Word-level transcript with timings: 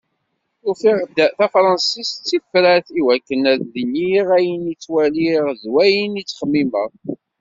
Ufiɣ-d 0.69 1.17
tafransist 1.37 2.15
d 2.21 2.25
tifrat 2.27 2.87
i 2.99 3.01
wakken 3.05 3.41
ad 3.53 3.59
d-iniɣ 3.73 4.27
ayen 4.37 4.63
i 4.73 4.73
ttwaliɣ 4.75 5.45
d 5.61 5.63
wayen 5.73 6.19
i 6.21 6.23
txemmimeɣ. 6.27 6.91